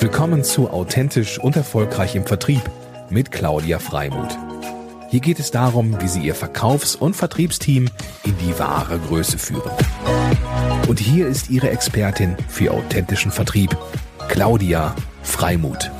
[0.00, 2.62] Willkommen zu Authentisch und Erfolgreich im Vertrieb
[3.10, 4.34] mit Claudia Freimuth.
[5.10, 7.90] Hier geht es darum, wie Sie Ihr Verkaufs- und Vertriebsteam
[8.24, 9.70] in die wahre Größe führen.
[10.88, 13.76] Und hier ist Ihre Expertin für authentischen Vertrieb,
[14.28, 15.90] Claudia Freimuth.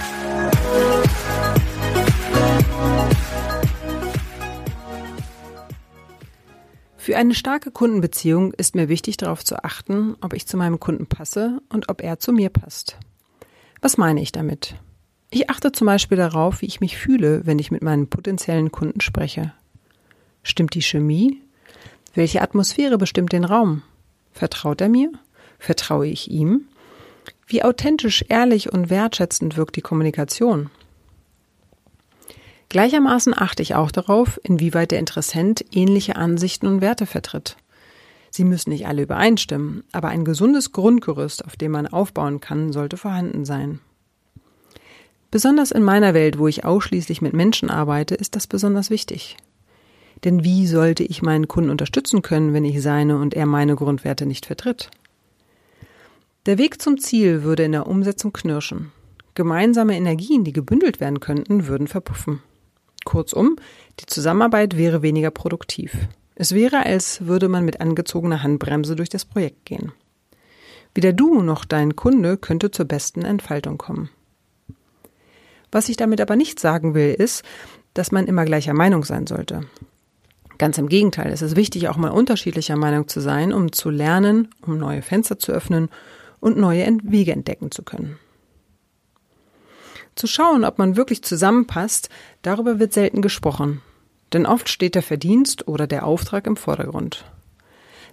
[6.96, 11.07] Für eine starke Kundenbeziehung ist mir wichtig darauf zu achten, ob ich zu meinem Kunden
[11.07, 12.96] passe und ob er zu mir passt.
[13.80, 14.74] Was meine ich damit?
[15.30, 19.00] Ich achte zum Beispiel darauf, wie ich mich fühle, wenn ich mit meinen potenziellen Kunden
[19.00, 19.52] spreche.
[20.43, 21.40] Stimmt die Chemie?
[22.14, 23.82] Welche Atmosphäre bestimmt den Raum?
[24.32, 25.12] Vertraut er mir?
[25.58, 26.66] Vertraue ich ihm?
[27.46, 30.71] Wie authentisch, ehrlich und wertschätzend wirkt die Kommunikation?
[32.69, 37.56] Gleichermaßen achte ich auch darauf, inwieweit der Interessent ähnliche Ansichten und Werte vertritt.
[38.30, 42.97] Sie müssen nicht alle übereinstimmen, aber ein gesundes Grundgerüst, auf dem man aufbauen kann, sollte
[42.97, 43.80] vorhanden sein.
[45.30, 49.36] Besonders in meiner Welt, wo ich ausschließlich mit Menschen arbeite, ist das besonders wichtig.
[50.24, 54.27] Denn wie sollte ich meinen Kunden unterstützen können, wenn ich seine und er meine Grundwerte
[54.27, 54.90] nicht vertritt?
[56.46, 58.92] Der Weg zum Ziel würde in der Umsetzung knirschen.
[59.34, 62.42] Gemeinsame Energien, die gebündelt werden könnten, würden verpuffen.
[63.05, 63.56] Kurzum,
[64.00, 65.96] die Zusammenarbeit wäre weniger produktiv.
[66.41, 69.92] Es wäre, als würde man mit angezogener Handbremse durch das Projekt gehen.
[70.94, 74.08] Weder du noch dein Kunde könnte zur besten Entfaltung kommen.
[75.70, 77.44] Was ich damit aber nicht sagen will, ist,
[77.92, 79.66] dass man immer gleicher Meinung sein sollte.
[80.56, 84.48] Ganz im Gegenteil, es ist wichtig, auch mal unterschiedlicher Meinung zu sein, um zu lernen,
[84.62, 85.91] um neue Fenster zu öffnen
[86.41, 88.18] und neue Wege entdecken zu können.
[90.14, 92.08] Zu schauen, ob man wirklich zusammenpasst,
[92.41, 93.83] darüber wird selten gesprochen.
[94.33, 97.25] Denn oft steht der Verdienst oder der Auftrag im Vordergrund.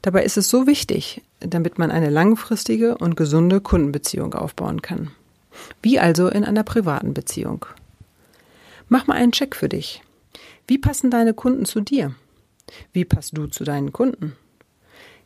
[0.01, 5.11] Dabei ist es so wichtig, damit man eine langfristige und gesunde Kundenbeziehung aufbauen kann.
[5.81, 7.65] Wie also in einer privaten Beziehung.
[8.89, 10.01] Mach mal einen Check für dich.
[10.67, 12.13] Wie passen deine Kunden zu dir?
[12.93, 14.35] Wie passt du zu deinen Kunden?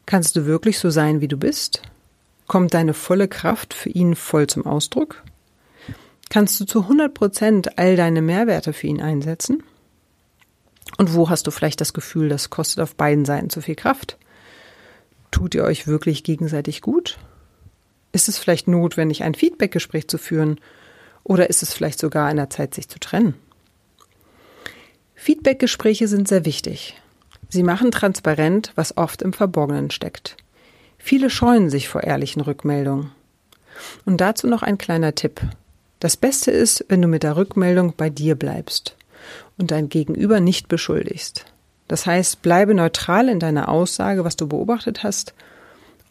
[0.05, 1.81] Kannst du wirklich so sein, wie du bist?
[2.47, 5.23] Kommt deine volle Kraft für ihn voll zum Ausdruck?
[6.29, 9.63] Kannst du zu 100 Prozent all deine Mehrwerte für ihn einsetzen?
[10.97, 14.17] Und wo hast du vielleicht das Gefühl, das kostet auf beiden Seiten zu viel Kraft?
[15.31, 17.17] Tut ihr euch wirklich gegenseitig gut?
[18.11, 20.59] Ist es vielleicht notwendig, ein Feedbackgespräch zu führen?
[21.23, 23.35] Oder ist es vielleicht sogar an der Zeit, sich zu trennen?
[25.15, 26.99] Feedbackgespräche sind sehr wichtig.
[27.47, 30.35] Sie machen transparent, was oft im Verborgenen steckt.
[30.97, 33.11] Viele scheuen sich vor ehrlichen Rückmeldungen.
[34.05, 35.41] Und dazu noch ein kleiner Tipp.
[35.99, 38.95] Das Beste ist, wenn du mit der Rückmeldung bei dir bleibst
[39.57, 41.45] und dein Gegenüber nicht beschuldigst.
[41.87, 45.33] Das heißt, bleibe neutral in deiner Aussage, was du beobachtet hast,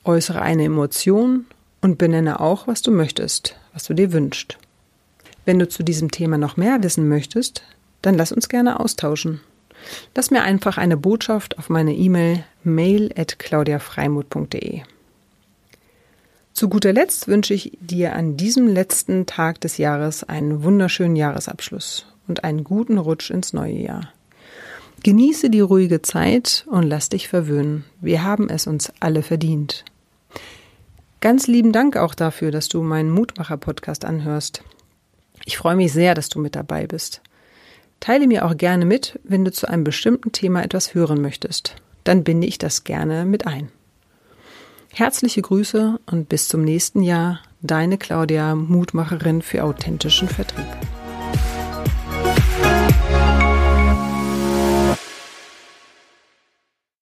[0.04, 1.47] äußere eine Emotion
[1.81, 4.59] und benenne auch, was du möchtest, was du dir wünschst.
[5.44, 7.62] Wenn du zu diesem Thema noch mehr wissen möchtest,
[8.03, 9.41] dann lass uns gerne austauschen.
[10.15, 14.82] Lass mir einfach eine Botschaft auf meine E-Mail mail at claudiafreimut.de.
[16.53, 22.06] Zu guter Letzt wünsche ich dir an diesem letzten Tag des Jahres einen wunderschönen Jahresabschluss
[22.29, 24.13] und einen guten Rutsch ins neue Jahr.
[25.03, 27.85] Genieße die ruhige Zeit und lass dich verwöhnen.
[28.01, 29.85] Wir haben es uns alle verdient.
[31.21, 34.63] Ganz lieben Dank auch dafür, dass du meinen Mutmacher-Podcast anhörst.
[35.45, 37.23] Ich freue mich sehr, dass du mit dabei bist.
[38.01, 41.77] Teile mir auch gerne mit, wenn du zu einem bestimmten Thema etwas hören möchtest.
[42.05, 43.71] Dann binde ich das gerne mit ein.
[44.93, 50.67] Herzliche Grüße und bis zum nächsten Jahr, deine Claudia, Mutmacherin für authentischen Vertrieb.